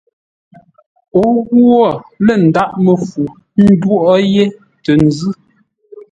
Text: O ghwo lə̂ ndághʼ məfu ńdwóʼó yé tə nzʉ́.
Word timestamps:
O 1.21 1.23
ghwo 1.47 1.81
lə̂ 2.25 2.35
ndághʼ 2.47 2.71
məfu 2.83 3.23
ńdwóʼó 3.69 4.13
yé 4.33 4.45
tə 4.83 4.91
nzʉ́. 5.05 5.33